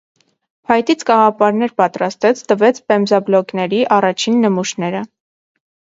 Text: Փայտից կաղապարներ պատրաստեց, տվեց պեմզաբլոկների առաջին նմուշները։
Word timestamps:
Փայտից 0.69 1.03
կաղապարներ 1.09 1.75
պատրաստեց, 1.83 2.41
տվեց 2.53 2.81
պեմզաբլոկների 2.93 3.83
առաջին 3.99 4.45
նմուշները։ 4.47 5.03